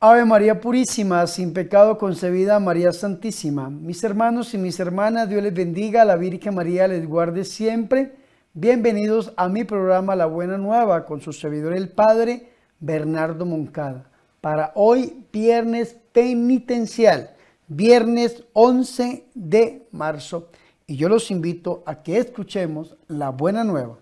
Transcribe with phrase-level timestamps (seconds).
[0.00, 3.68] Ave María Purísima, sin pecado concebida, María Santísima.
[3.68, 8.14] Mis hermanos y mis hermanas, Dios les bendiga, la Virgen María les guarde siempre.
[8.54, 14.08] Bienvenidos a mi programa La Buena Nueva con su servidor el Padre Bernardo Moncada.
[14.40, 17.30] Para hoy, viernes penitencial,
[17.66, 20.48] viernes 11 de marzo.
[20.86, 23.98] Y yo los invito a que escuchemos La Buena Nueva.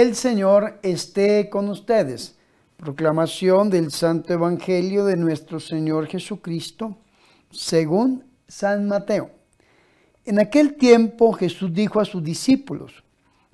[0.00, 2.36] El Señor esté con ustedes.
[2.76, 6.96] Proclamación del Santo Evangelio de nuestro Señor Jesucristo,
[7.50, 9.32] según San Mateo.
[10.24, 13.02] En aquel tiempo Jesús dijo a sus discípulos,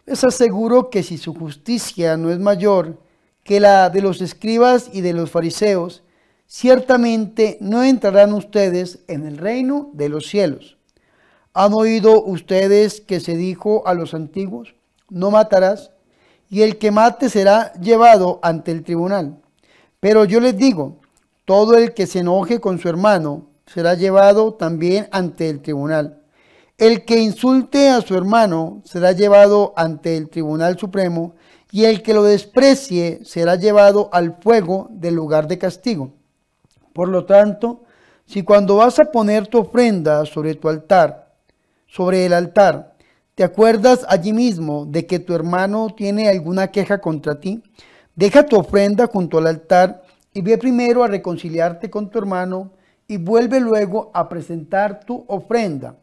[0.05, 3.01] les aseguro que si su justicia no es mayor
[3.43, 6.03] que la de los escribas y de los fariseos,
[6.47, 10.77] ciertamente no entrarán ustedes en el reino de los cielos.
[11.55, 14.75] ¿Han oído ustedes que se dijo a los antiguos,
[15.09, 15.94] no matarás?
[16.49, 19.39] Y el que mate será llevado ante el tribunal.
[20.01, 20.99] Pero yo les digo,
[21.45, 26.21] todo el que se enoje con su hermano será llevado también ante el tribunal.
[26.77, 31.35] El que insulte a su hermano será llevado ante el tribunal supremo,
[31.71, 36.13] y el que lo desprecie será llevado al fuego del lugar de castigo.
[36.93, 37.83] Por lo tanto,
[38.27, 41.33] si cuando vas a poner tu ofrenda sobre tu altar,
[41.89, 42.94] sobre el altar,
[43.35, 47.65] ¿Te acuerdas allí mismo de que tu hermano tiene alguna queja contra ti?
[48.15, 52.75] Deja tu ofrenda junto al altar y ve primero a reconciliarte con tu hermano
[53.09, 55.97] y vuelve luego a presentar tu ofrenda.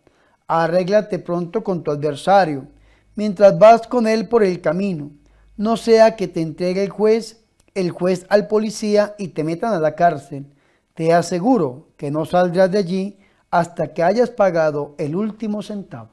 [0.46, 2.68] Arréglate pronto con tu adversario
[3.16, 5.12] mientras vas con él por el camino.
[5.56, 9.80] No sea que te entregue el juez, el juez al policía y te metan a
[9.80, 10.48] la cárcel.
[10.96, 13.20] Te aseguro que no saldrás de allí
[13.52, 16.11] hasta que hayas pagado el último centavo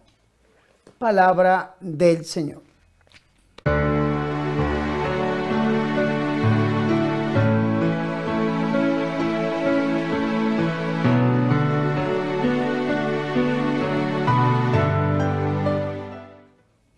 [0.98, 2.62] palabra del Señor.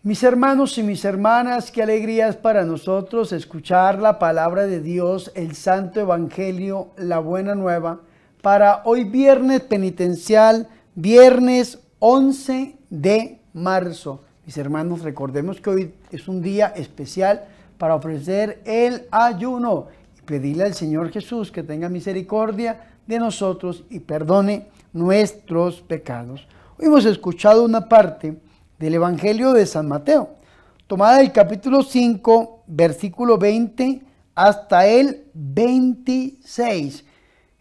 [0.02, 5.30] Mis hermanos y mis hermanas, qué alegría es para nosotros escuchar la palabra de Dios,
[5.36, 8.00] el Santo Evangelio, la Buena Nueva,
[8.42, 10.66] para hoy viernes penitencial,
[10.96, 14.22] viernes 11 de marzo.
[14.46, 17.44] Mis hermanos, recordemos que hoy es un día especial
[17.78, 19.86] para ofrecer el ayuno
[20.18, 26.46] y pedirle al Señor Jesús que tenga misericordia de nosotros y perdone nuestros pecados.
[26.78, 28.40] Hoy hemos escuchado una parte
[28.78, 30.30] del Evangelio de San Mateo,
[30.86, 34.02] tomada del capítulo 5, versículo 20
[34.34, 37.04] hasta el 26.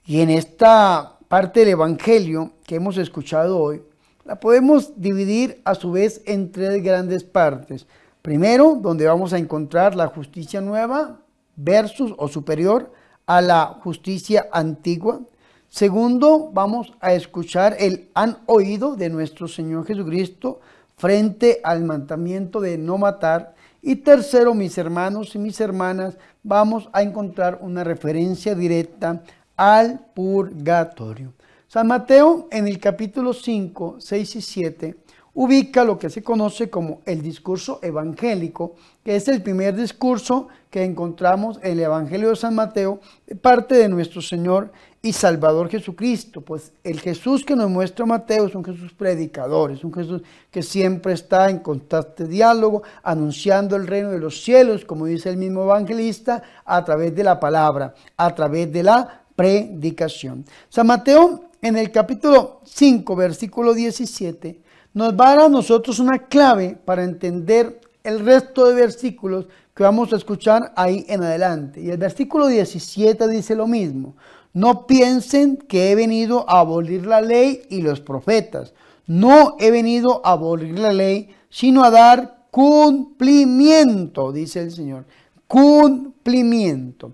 [0.06, 3.82] Y en esta parte del Evangelio que hemos escuchado hoy,
[4.30, 7.88] la podemos dividir a su vez en tres grandes partes.
[8.22, 11.18] Primero, donde vamos a encontrar la justicia nueva
[11.56, 12.94] versus o superior
[13.26, 15.22] a la justicia antigua.
[15.68, 20.60] Segundo, vamos a escuchar el han oído de nuestro Señor Jesucristo
[20.96, 23.56] frente al mandamiento de no matar.
[23.82, 29.24] Y tercero, mis hermanos y mis hermanas, vamos a encontrar una referencia directa
[29.58, 31.34] al purgatorio.
[31.69, 34.96] San Mateo en el capítulo 5, 6 y 7
[35.35, 40.84] ubica lo que se conoce como el discurso evangélico, que es el primer discurso que
[40.84, 43.02] encontramos en el Evangelio de San Mateo,
[43.44, 44.72] parte de nuestro Señor
[45.03, 46.41] y Salvador Jesucristo.
[46.41, 50.63] Pues el Jesús que nos muestra Mateo es un Jesús predicador, es un Jesús que
[50.63, 55.66] siempre está en constante diálogo, anunciando el reino de los cielos, como dice el mismo
[55.66, 60.44] evangelista, a través de la palabra, a través de la predicación.
[60.68, 64.62] San Mateo en el capítulo 5, versículo 17,
[64.94, 69.84] nos va a dar a nosotros una clave para entender el resto de versículos que
[69.84, 71.81] vamos a escuchar ahí en adelante.
[71.81, 74.16] Y el versículo 17 dice lo mismo.
[74.54, 78.74] No piensen que he venido a abolir la ley y los profetas.
[79.06, 85.06] No he venido a abolir la ley, sino a dar cumplimiento, dice el Señor.
[85.48, 87.13] Cumplimiento.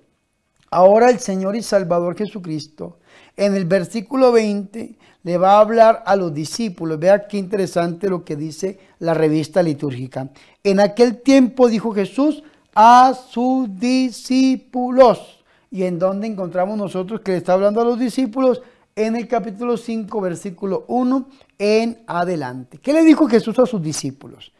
[0.72, 2.98] Ahora el Señor y Salvador Jesucristo
[3.38, 7.00] en el versículo 20 le va a hablar a los discípulos.
[7.00, 10.30] Vea qué interesante lo que dice la revista litúrgica.
[10.64, 12.44] En aquel tiempo dijo Jesús
[12.76, 15.44] a sus discípulos.
[15.72, 18.62] ¿Y en dónde encontramos nosotros que le está hablando a los discípulos?
[18.96, 21.28] En el capítulo 5, versículo 1
[21.58, 22.78] en adelante.
[22.78, 24.54] ¿Qué le dijo Jesús a sus discípulos?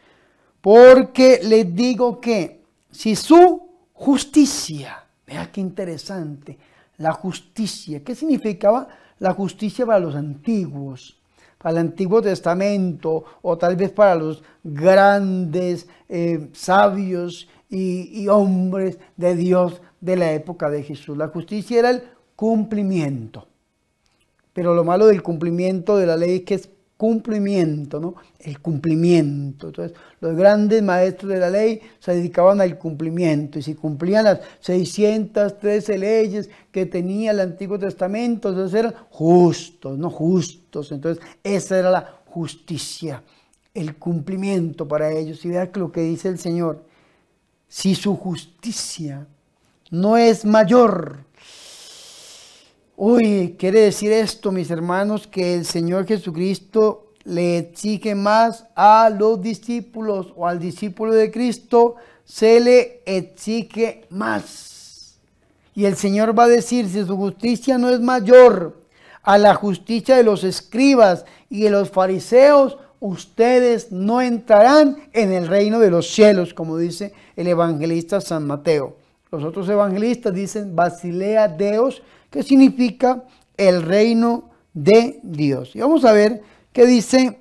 [0.60, 3.62] Porque les digo que si su
[3.92, 6.58] justicia, vea qué interesante,
[6.98, 8.02] la justicia.
[8.02, 8.88] ¿Qué significaba
[9.18, 11.16] la justicia para los antiguos,
[11.58, 18.98] para el Antiguo Testamento o tal vez para los grandes eh, sabios y, y hombres
[19.16, 21.16] de Dios de la época de Jesús.
[21.16, 22.02] La justicia era el
[22.36, 23.48] cumplimiento.
[24.52, 28.14] Pero lo malo del cumplimiento de la ley es que es cumplimiento, ¿no?
[28.38, 29.68] El cumplimiento.
[29.68, 34.40] Entonces, los grandes maestros de la ley se dedicaban al cumplimiento y si cumplían las
[34.60, 40.92] 613 leyes que tenía el Antiguo Testamento, entonces eran justos, no justos.
[40.92, 43.22] Entonces, esa era la justicia,
[43.74, 45.44] el cumplimiento para ellos.
[45.44, 46.84] Y vean lo que dice el Señor.
[47.68, 49.26] Si su justicia
[49.90, 51.18] no es mayor
[52.98, 59.42] Uy, quiere decir esto, mis hermanos, que el Señor Jesucristo le exige más a los
[59.42, 65.18] discípulos o al discípulo de Cristo, se le exige más.
[65.74, 68.80] Y el Señor va a decir, si su justicia no es mayor
[69.22, 75.48] a la justicia de los escribas y de los fariseos, ustedes no entrarán en el
[75.48, 78.96] reino de los cielos, como dice el evangelista San Mateo.
[79.30, 82.00] Los otros evangelistas dicen, Basilea Deus,
[82.36, 83.24] que significa
[83.56, 85.74] el reino de Dios.
[85.74, 87.38] Y vamos a ver qué dice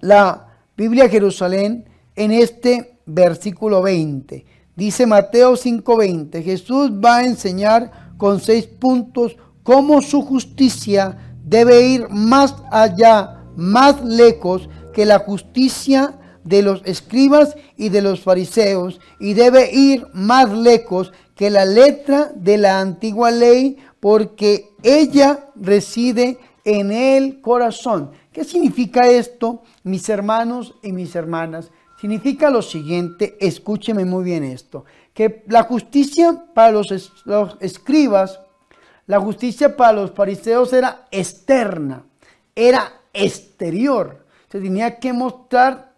[0.00, 1.84] la Biblia Jerusalén
[2.16, 4.46] en este versículo 20.
[4.74, 12.08] Dice Mateo 5:20, Jesús va a enseñar con seis puntos cómo su justicia debe ir
[12.08, 19.34] más allá, más lejos que la justicia de los escribas y de los fariseos y
[19.34, 26.90] debe ir más lejos que la letra de la antigua ley porque ella reside en
[26.90, 28.10] el corazón.
[28.32, 31.70] ¿Qué significa esto, mis hermanos y mis hermanas?
[32.00, 38.40] Significa lo siguiente, escúcheme muy bien esto, que la justicia para los, los escribas,
[39.06, 42.04] la justicia para los fariseos era externa,
[42.54, 45.92] era exterior, se tenía que mostrar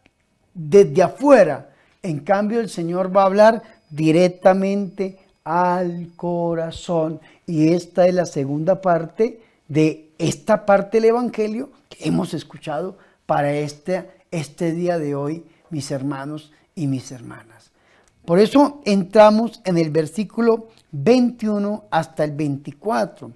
[0.54, 1.70] desde afuera.
[2.02, 7.20] En cambio, el Señor va a hablar directamente al corazón.
[7.46, 12.96] Y esta es la segunda parte de esta parte del Evangelio que hemos escuchado
[13.26, 17.70] para este, este día de hoy, mis hermanos y mis hermanas.
[18.24, 23.32] Por eso entramos en el versículo 21 hasta el 24.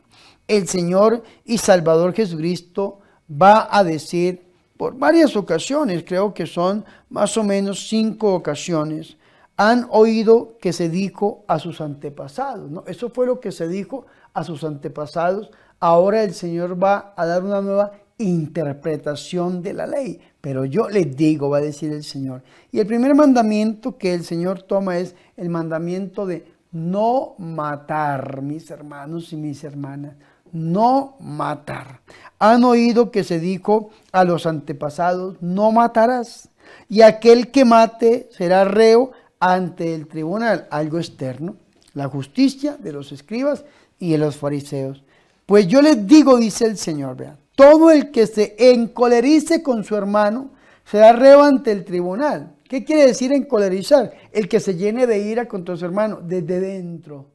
[0.46, 3.00] El Señor y Salvador Jesucristo
[3.30, 9.16] va a decir por varias ocasiones, creo que son más o menos cinco ocasiones,
[9.56, 12.70] han oído que se dijo a sus antepasados.
[12.70, 12.84] ¿no?
[12.86, 15.50] Eso fue lo que se dijo a sus antepasados.
[15.80, 20.20] Ahora el Señor va a dar una nueva interpretación de la ley.
[20.40, 22.42] Pero yo les digo, va a decir el Señor.
[22.70, 28.70] Y el primer mandamiento que el Señor toma es el mandamiento de no matar, mis
[28.70, 30.16] hermanos y mis hermanas.
[30.52, 32.00] No matar.
[32.38, 36.50] Han oído que se dijo a los antepasados, no matarás.
[36.88, 41.56] Y aquel que mate será reo ante el tribunal, algo externo,
[41.94, 43.64] la justicia de los escribas
[43.98, 45.02] y de los fariseos.
[45.46, 49.96] Pues yo les digo, dice el Señor, vean, todo el que se encolerice con su
[49.96, 50.50] hermano
[50.84, 52.54] será reo ante el tribunal.
[52.68, 54.12] ¿Qué quiere decir encolerizar?
[54.32, 57.26] El que se llene de ira contra su hermano desde dentro.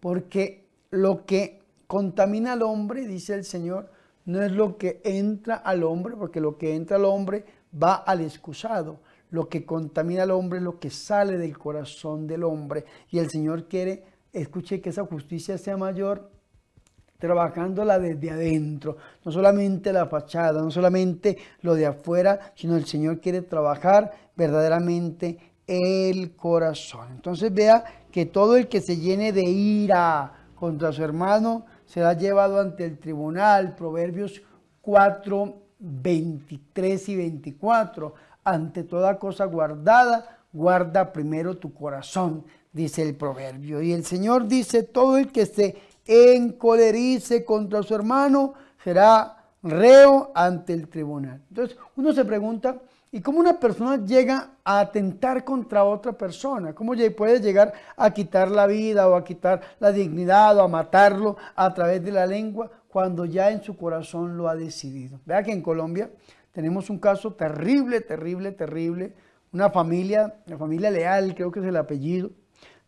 [0.00, 3.90] Porque lo que contamina al hombre, dice el Señor,
[4.24, 7.44] no es lo que entra al hombre, porque lo que entra al hombre
[7.80, 8.98] va al excusado
[9.30, 12.84] lo que contamina al hombre, lo que sale del corazón del hombre.
[13.10, 16.30] Y el Señor quiere, escuche, que esa justicia sea mayor
[17.18, 23.20] trabajándola desde adentro, no solamente la fachada, no solamente lo de afuera, sino el Señor
[23.20, 27.08] quiere trabajar verdaderamente el corazón.
[27.12, 32.60] Entonces vea que todo el que se llene de ira contra su hermano será llevado
[32.60, 34.42] ante el tribunal, Proverbios
[34.82, 38.14] 4, 23 y 24
[38.46, 43.82] ante toda cosa guardada, guarda primero tu corazón, dice el proverbio.
[43.82, 45.76] Y el Señor dice, todo el que se
[46.06, 51.42] encolerice contra su hermano será reo ante el tribunal.
[51.48, 52.76] Entonces uno se pregunta,
[53.10, 56.72] ¿y cómo una persona llega a atentar contra otra persona?
[56.72, 61.36] ¿Cómo puede llegar a quitar la vida o a quitar la dignidad o a matarlo
[61.56, 65.20] a través de la lengua cuando ya en su corazón lo ha decidido?
[65.26, 66.08] Vea que en Colombia
[66.50, 69.12] tenemos un caso terrible, terrible, terrible.
[69.52, 72.30] Una familia, la familia Leal, creo que es el apellido,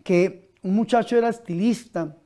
[0.02, 2.16] que un muchacho era estilista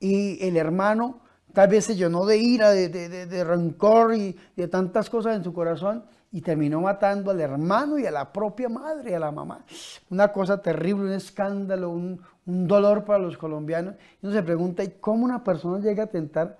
[0.00, 1.20] y el hermano
[1.52, 5.52] tal vez se llenó de ira, de, de, rencor y de tantas cosas en su
[5.52, 9.66] corazón y terminó matando al hermano y a la propia madre, a la mamá.
[10.08, 13.96] Una cosa terrible, un escándalo, un, un dolor para los colombianos.
[14.22, 16.56] Y uno se pregunta, ¿y cómo una persona llega a tentar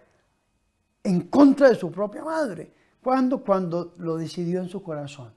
[1.06, 2.72] en contra de su propia madre.
[3.02, 3.42] ¿Cuándo?
[3.42, 5.32] Cuando lo decidió en su corazón.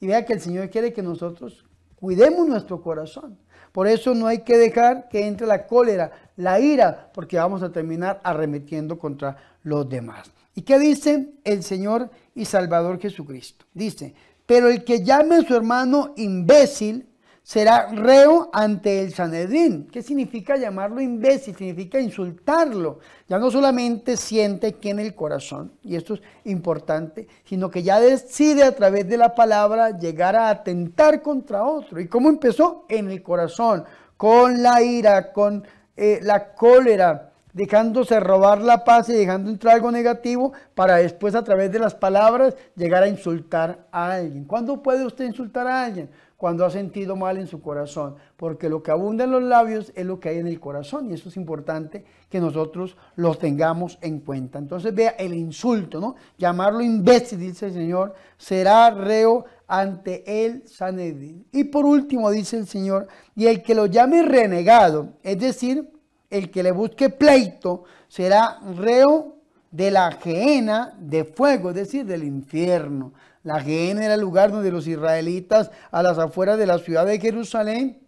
[0.00, 3.38] Y vea que el Señor quiere que nosotros cuidemos nuestro corazón.
[3.70, 7.70] Por eso no hay que dejar que entre la cólera, la ira, porque vamos a
[7.70, 10.32] terminar arremetiendo contra los demás.
[10.54, 13.66] ¿Y qué dice el Señor y Salvador Jesucristo?
[13.72, 14.14] Dice,
[14.46, 17.09] pero el que llame a su hermano imbécil
[17.50, 19.88] será reo ante el Sanedrín.
[19.90, 21.56] ¿Qué significa llamarlo imbécil?
[21.56, 23.00] Significa insultarlo.
[23.28, 27.98] Ya no solamente siente que en el corazón, y esto es importante, sino que ya
[27.98, 31.98] decide a través de la palabra llegar a atentar contra otro.
[31.98, 32.86] ¿Y cómo empezó?
[32.88, 33.82] En el corazón,
[34.16, 35.64] con la ira, con
[35.96, 41.44] eh, la cólera, dejándose robar la paz y dejando entrar algo negativo para después a
[41.44, 44.44] través de las palabras llegar a insultar a alguien.
[44.44, 46.10] ¿Cuándo puede usted insultar a alguien?
[46.36, 50.06] Cuando ha sentido mal en su corazón, porque lo que abunda en los labios es
[50.06, 54.20] lo que hay en el corazón y eso es importante que nosotros lo tengamos en
[54.20, 54.58] cuenta.
[54.58, 56.16] Entonces vea el insulto, ¿no?
[56.38, 61.46] Llamarlo imbécil, dice el Señor, será reo ante el Sanedrín.
[61.52, 65.90] Y por último dice el Señor, y el que lo llame renegado, es decir,
[66.30, 69.36] el que le busque pleito será reo
[69.70, 73.12] de la gehenna de fuego, es decir, del infierno.
[73.42, 77.20] La gehenna era el lugar donde los israelitas a las afueras de la ciudad de
[77.20, 78.00] Jerusalén,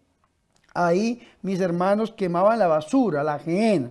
[0.74, 3.90] ahí mis hermanos quemaban la basura, la gehenna.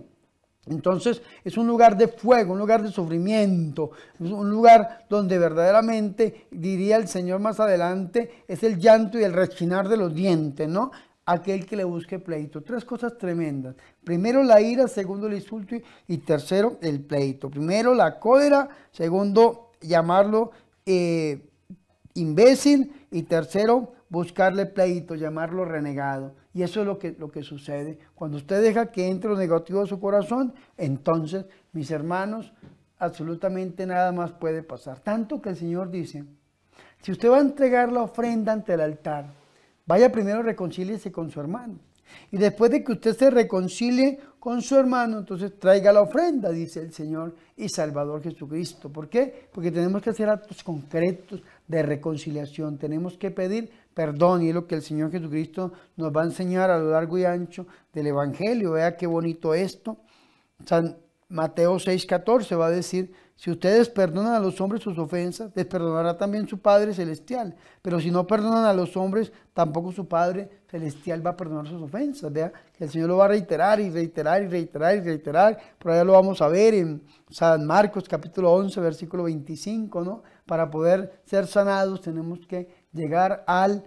[0.66, 6.96] Entonces es un lugar de fuego, un lugar de sufrimiento, un lugar donde verdaderamente, diría
[6.96, 10.92] el Señor más adelante, es el llanto y el rechinar de los dientes, ¿no?
[11.24, 12.62] Aquel que le busque pleito.
[12.62, 13.76] Tres cosas tremendas.
[14.04, 15.76] Primero la ira, segundo el insulto
[16.06, 17.50] y tercero el pleito.
[17.50, 20.50] Primero la cólera, segundo llamarlo
[20.84, 21.48] eh,
[22.14, 26.34] imbécil y tercero buscarle pleito, llamarlo renegado.
[26.52, 27.98] Y eso es lo que, lo que sucede.
[28.14, 32.52] Cuando usted deja que entre lo negativo a su corazón, entonces, mis hermanos,
[32.98, 35.00] absolutamente nada más puede pasar.
[35.00, 36.24] Tanto que el Señor dice,
[37.00, 39.41] si usted va a entregar la ofrenda ante el altar,
[39.86, 41.78] Vaya primero reconcíliese con su hermano.
[42.30, 46.80] Y después de que usted se reconcilie con su hermano, entonces traiga la ofrenda, dice
[46.80, 48.90] el Señor y Salvador Jesucristo.
[48.90, 49.48] ¿Por qué?
[49.52, 52.78] Porque tenemos que hacer actos concretos de reconciliación.
[52.78, 56.70] Tenemos que pedir perdón y es lo que el Señor Jesucristo nos va a enseñar
[56.70, 58.72] a lo largo y ancho del Evangelio.
[58.72, 59.98] Vea qué bonito esto.
[60.64, 60.96] San
[61.28, 63.12] Mateo 6:14 va a decir,
[63.42, 67.56] si ustedes perdonan a los hombres sus ofensas, les perdonará también su Padre Celestial.
[67.82, 71.82] Pero si no perdonan a los hombres, tampoco su Padre Celestial va a perdonar sus
[71.82, 72.32] ofensas.
[72.32, 75.58] Vea que el Señor lo va a reiterar y reiterar y reiterar y reiterar.
[75.76, 80.22] Por allá lo vamos a ver en San Marcos capítulo 11, versículo 25, ¿no?
[80.46, 83.82] Para poder ser sanados tenemos que llegar al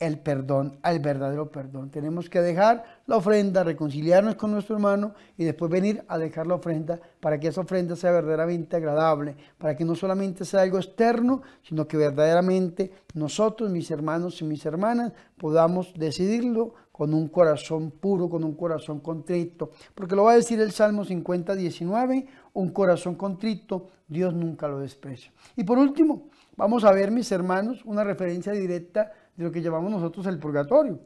[0.00, 1.90] el perdón, al verdadero perdón.
[1.90, 6.54] Tenemos que dejar la ofrenda, reconciliarnos con nuestro hermano y después venir a dejar la
[6.54, 11.42] ofrenda para que esa ofrenda sea verdaderamente agradable, para que no solamente sea algo externo,
[11.62, 18.28] sino que verdaderamente nosotros, mis hermanos y mis hermanas, podamos decidirlo con un corazón puro,
[18.28, 19.70] con un corazón contrito.
[19.94, 24.78] Porque lo va a decir el Salmo 50, 19, un corazón contrito, Dios nunca lo
[24.78, 25.32] desprecia.
[25.56, 29.90] Y por último, vamos a ver, mis hermanos, una referencia directa de lo que llamamos
[29.90, 30.98] nosotros el purgatorio.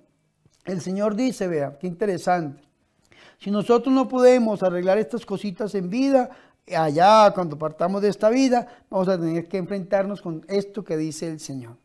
[0.64, 2.62] El Señor dice, vea, qué interesante.
[3.38, 6.30] Si nosotros no podemos arreglar estas cositas en vida,
[6.76, 11.28] allá cuando partamos de esta vida, vamos a tener que enfrentarnos con esto que dice
[11.28, 11.76] el Señor.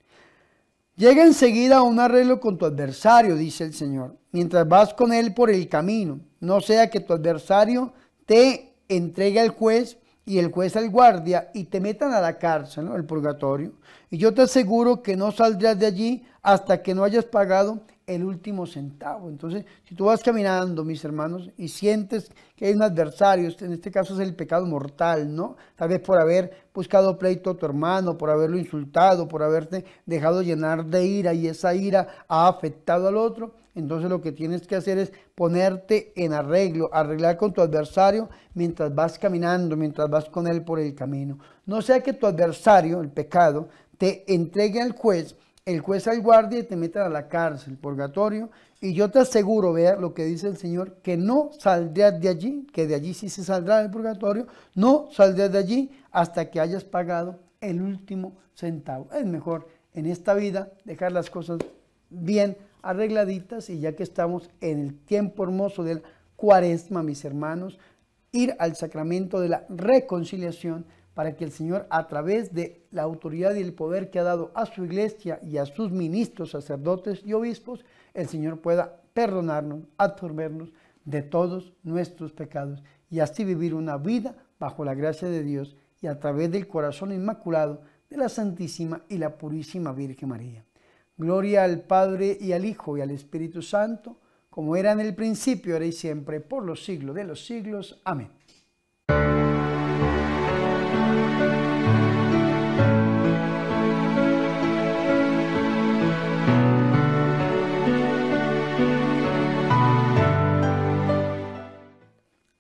[0.95, 5.33] Llega enseguida a un arreglo con tu adversario, dice el Señor, mientras vas con él
[5.33, 6.19] por el camino.
[6.39, 7.93] No sea que tu adversario
[8.25, 12.85] te entregue al juez y el juez al guardia y te metan a la cárcel,
[12.85, 12.95] ¿no?
[12.95, 13.73] el purgatorio.
[14.09, 18.23] Y yo te aseguro que no saldrás de allí hasta que no hayas pagado el
[18.23, 19.29] último centavo.
[19.29, 23.73] Entonces, si tú vas caminando, mis hermanos, y sientes que hay un adversario, este, en
[23.73, 25.55] este caso es el pecado mortal, ¿no?
[25.75, 30.41] Tal vez por haber buscado pleito a tu hermano, por haberlo insultado, por haberte dejado
[30.41, 34.75] llenar de ira y esa ira ha afectado al otro, entonces lo que tienes que
[34.75, 40.47] hacer es ponerte en arreglo, arreglar con tu adversario mientras vas caminando, mientras vas con
[40.47, 41.39] él por el camino.
[41.65, 46.59] No sea que tu adversario, el pecado, te entregue al juez, el juez al guardia
[46.59, 48.49] y te meta a la cárcel, purgatorio.
[48.81, 52.67] Y yo te aseguro, vea lo que dice el Señor, que no saldrás de allí,
[52.73, 56.83] que de allí sí se saldrá del purgatorio, no saldrás de allí hasta que hayas
[56.83, 59.07] pagado el último centavo.
[59.13, 61.59] Es mejor en esta vida dejar las cosas
[62.09, 66.03] bien arregladitas y ya que estamos en el tiempo hermoso del
[66.35, 67.79] cuaresma, mis hermanos,
[68.31, 73.55] ir al sacramento de la reconciliación para que el Señor, a través de la autoridad
[73.55, 77.33] y el poder que ha dado a su iglesia y a sus ministros, sacerdotes y
[77.33, 80.69] obispos, el Señor pueda perdonarnos, absorbernos
[81.05, 86.07] de todos nuestros pecados y así vivir una vida bajo la gracia de Dios y
[86.07, 90.65] a través del corazón inmaculado de la Santísima y la Purísima Virgen María.
[91.15, 94.17] Gloria al Padre y al Hijo y al Espíritu Santo,
[94.49, 98.01] como era en el principio, ahora y siempre, por los siglos de los siglos.
[98.03, 98.29] Amén.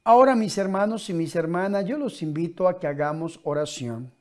[0.05, 4.11] Ahora mis hermanos y mis hermanas, yo los invito a que hagamos oración.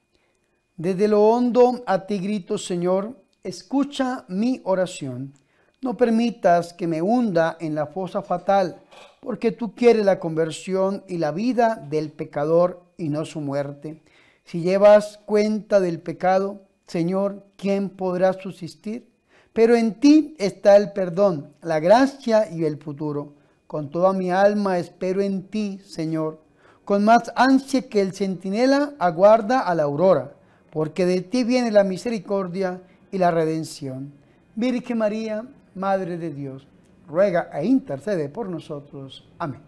[0.76, 5.32] Desde lo hondo a ti grito, Señor, escucha mi oración.
[5.80, 8.80] No permitas que me hunda en la fosa fatal,
[9.20, 14.00] porque tú quieres la conversión y la vida del pecador y no su muerte.
[14.44, 19.08] Si llevas cuenta del pecado, Señor, ¿quién podrá subsistir?
[19.52, 23.34] Pero en ti está el perdón, la gracia y el futuro.
[23.66, 26.40] Con toda mi alma espero en ti, Señor,
[26.84, 30.34] con más ansia que el centinela aguarda a la aurora,
[30.70, 34.12] porque de ti viene la misericordia y la redención.
[34.56, 36.66] Virgen María, Madre de Dios,
[37.06, 39.28] ruega e intercede por nosotros.
[39.38, 39.60] Amén.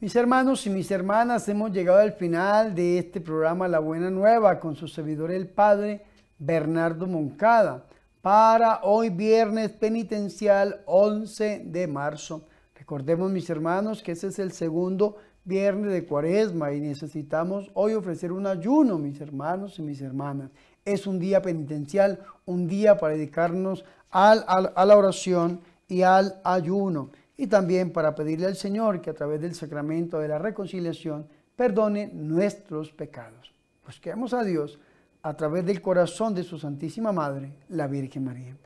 [0.00, 4.58] Mis hermanos y mis hermanas, hemos llegado al final de este programa La Buena Nueva
[4.58, 6.04] con su servidor el Padre
[6.38, 7.86] Bernardo Moncada
[8.22, 12.46] para hoy viernes penitencial 11 de marzo.
[12.76, 18.30] Recordemos mis hermanos que ese es el segundo viernes de cuaresma y necesitamos hoy ofrecer
[18.30, 20.52] un ayuno, mis hermanos y mis hermanas.
[20.84, 27.10] Es un día penitencial, un día para dedicarnos al, a la oración y al ayuno
[27.36, 32.08] y también para pedirle al Señor que a través del sacramento de la reconciliación perdone
[32.14, 33.52] nuestros pecados.
[33.84, 34.78] Busquemos a Dios
[35.22, 38.56] a través del corazón de su Santísima Madre, la Virgen María.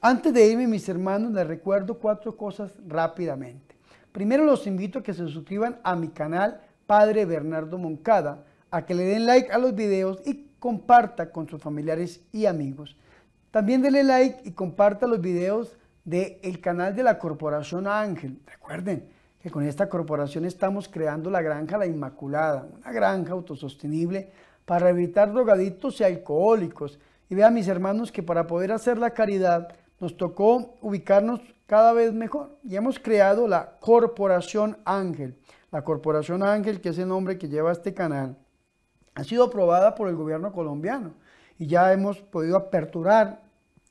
[0.00, 3.76] Antes de irme, mis hermanos, les recuerdo cuatro cosas rápidamente.
[4.12, 8.94] Primero los invito a que se suscriban a mi canal Padre Bernardo Moncada, a que
[8.94, 12.96] le den like a los videos y comparta con sus familiares y amigos.
[13.50, 18.40] También denle like y comparta los videos del canal de la Corporación Ángel.
[18.46, 19.08] Recuerden
[19.42, 24.30] que con esta corporación estamos creando la Granja La Inmaculada, una granja autosostenible
[24.68, 26.98] para evitar drogadictos y alcohólicos.
[27.30, 32.12] Y vean mis hermanos que para poder hacer la caridad nos tocó ubicarnos cada vez
[32.12, 35.38] mejor y hemos creado la Corporación Ángel.
[35.70, 38.36] La Corporación Ángel, que es el nombre que lleva este canal,
[39.14, 41.14] ha sido aprobada por el gobierno colombiano
[41.58, 43.40] y ya hemos podido aperturar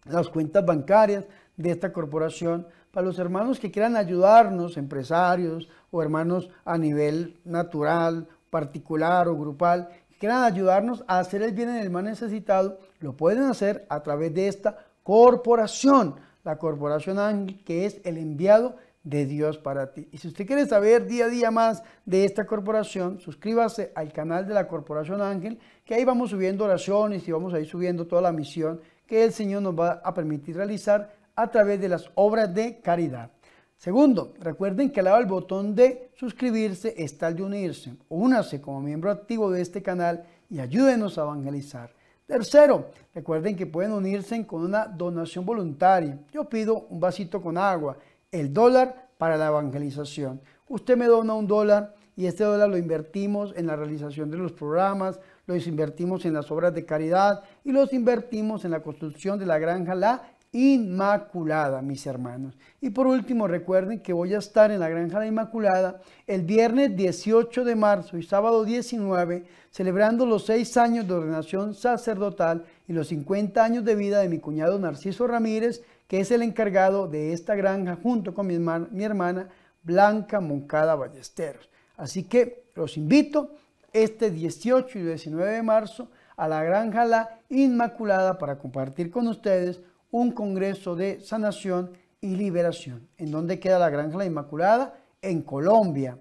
[0.05, 6.51] las cuentas bancarias de esta corporación para los hermanos que quieran ayudarnos, empresarios o hermanos
[6.65, 12.03] a nivel natural, particular o grupal, quieran ayudarnos a hacer el bien en el más
[12.03, 18.17] necesitado, lo pueden hacer a través de esta corporación, la corporación Ángel, que es el
[18.17, 20.09] enviado de Dios para ti.
[20.11, 24.45] Y si usted quiere saber día a día más de esta corporación, suscríbase al canal
[24.45, 28.21] de la Corporación Ángel, que ahí vamos subiendo oraciones y vamos a ir subiendo toda
[28.21, 32.53] la misión que el Señor nos va a permitir realizar a través de las obras
[32.53, 33.31] de caridad.
[33.77, 37.95] Segundo, recuerden que al lado del botón de suscribirse está el de unirse.
[38.09, 41.91] Únase como miembro activo de este canal y ayúdenos a evangelizar.
[42.25, 46.19] Tercero, recuerden que pueden unirse con una donación voluntaria.
[46.33, 47.97] Yo pido un vasito con agua,
[48.31, 50.41] el dólar para la evangelización.
[50.67, 54.51] Usted me dona un dólar y este dólar lo invertimos en la realización de los
[54.51, 59.45] programas, los invertimos en las obras de caridad y los invertimos en la construcción de
[59.45, 62.57] la granja La Inmaculada, mis hermanos.
[62.79, 66.95] Y por último, recuerden que voy a estar en la Granja La Inmaculada el viernes
[66.95, 73.09] 18 de marzo y sábado 19, celebrando los seis años de ordenación sacerdotal y los
[73.09, 77.55] 50 años de vida de mi cuñado Narciso Ramírez, que es el encargado de esta
[77.55, 79.49] granja junto con mi hermana, mi hermana
[79.83, 81.69] Blanca Moncada Ballesteros.
[81.97, 83.51] Así que los invito
[83.91, 89.81] este 18 y 19 de marzo a la Granja La Inmaculada para compartir con ustedes
[90.11, 91.91] un congreso de sanación
[92.21, 93.07] y liberación.
[93.17, 94.95] ¿En dónde queda la Granja La Inmaculada?
[95.21, 96.17] En Colombia.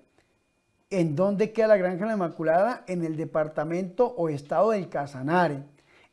[0.91, 2.85] ¿En dónde queda la Granja La Inmaculada?
[2.87, 5.63] En el departamento o estado del Casanare.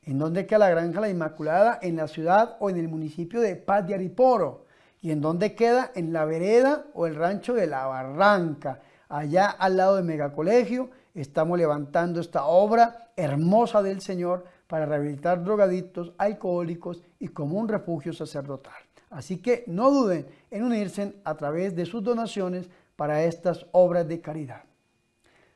[0.03, 1.79] ¿En dónde queda la Granja La Inmaculada?
[1.81, 4.65] En la ciudad o en el municipio de Paz de Ariporo.
[5.01, 5.91] ¿Y en dónde queda?
[5.95, 8.79] En la vereda o el rancho de La Barranca.
[9.09, 16.13] Allá al lado de Megacolegio estamos levantando esta obra hermosa del Señor para rehabilitar drogadictos,
[16.17, 18.73] alcohólicos y como un refugio sacerdotal.
[19.11, 24.19] Así que no duden en unirse a través de sus donaciones para estas obras de
[24.19, 24.63] caridad.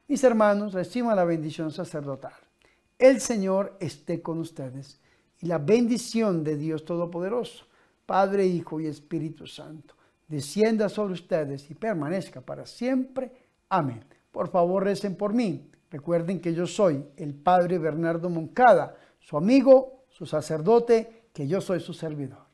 [0.07, 2.35] Mis hermanos, reciban la bendición sacerdotal.
[2.99, 4.99] El Señor esté con ustedes
[5.41, 7.65] y la bendición de Dios Todopoderoso,
[8.05, 9.95] Padre, Hijo y Espíritu Santo,
[10.27, 13.31] descienda sobre ustedes y permanezca para siempre.
[13.67, 14.05] Amén.
[14.31, 15.71] Por favor, recen por mí.
[15.89, 18.95] Recuerden que yo soy el Padre Bernardo Moncada,
[19.27, 22.46] su amigo, su sacerdote, que yo soy su servidor.